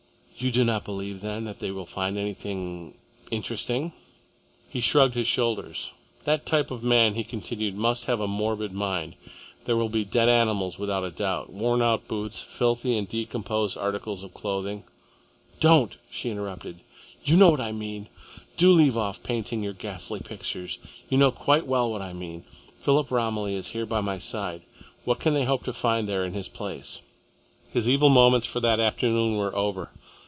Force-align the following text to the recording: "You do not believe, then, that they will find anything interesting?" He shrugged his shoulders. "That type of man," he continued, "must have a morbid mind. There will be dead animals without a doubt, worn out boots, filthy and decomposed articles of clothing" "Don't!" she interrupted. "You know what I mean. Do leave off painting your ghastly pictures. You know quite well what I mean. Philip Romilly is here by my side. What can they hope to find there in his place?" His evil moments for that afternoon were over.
"You 0.37 0.49
do 0.49 0.63
not 0.63 0.83
believe, 0.85 1.21
then, 1.21 1.43
that 1.43 1.59
they 1.59 1.69
will 1.69 1.85
find 1.85 2.17
anything 2.17 2.95
interesting?" 3.29 3.93
He 4.67 4.81
shrugged 4.81 5.13
his 5.13 5.27
shoulders. 5.27 5.91
"That 6.23 6.47
type 6.47 6.71
of 6.71 6.81
man," 6.81 7.13
he 7.13 7.23
continued, 7.23 7.75
"must 7.75 8.05
have 8.05 8.19
a 8.19 8.25
morbid 8.27 8.73
mind. 8.73 9.13
There 9.65 9.77
will 9.77 9.87
be 9.89 10.03
dead 10.03 10.29
animals 10.29 10.79
without 10.79 11.03
a 11.03 11.11
doubt, 11.11 11.51
worn 11.53 11.83
out 11.83 12.07
boots, 12.07 12.41
filthy 12.41 12.97
and 12.97 13.07
decomposed 13.07 13.77
articles 13.77 14.23
of 14.23 14.33
clothing" 14.33 14.83
"Don't!" 15.59 15.97
she 16.09 16.31
interrupted. 16.31 16.79
"You 17.23 17.37
know 17.37 17.51
what 17.51 17.61
I 17.61 17.71
mean. 17.71 18.07
Do 18.57 18.71
leave 18.73 18.97
off 18.97 19.21
painting 19.21 19.61
your 19.61 19.73
ghastly 19.73 20.21
pictures. 20.21 20.79
You 21.07 21.19
know 21.19 21.31
quite 21.31 21.67
well 21.67 21.91
what 21.91 22.01
I 22.01 22.13
mean. 22.13 22.45
Philip 22.79 23.11
Romilly 23.11 23.53
is 23.53 23.67
here 23.77 23.85
by 23.85 24.01
my 24.01 24.17
side. 24.17 24.63
What 25.05 25.19
can 25.19 25.35
they 25.35 25.45
hope 25.45 25.61
to 25.65 25.71
find 25.73 26.09
there 26.09 26.25
in 26.25 26.33
his 26.33 26.47
place?" 26.49 27.01
His 27.69 27.87
evil 27.87 28.09
moments 28.09 28.47
for 28.47 28.59
that 28.61 28.79
afternoon 28.79 29.37
were 29.37 29.55
over. 29.55 29.91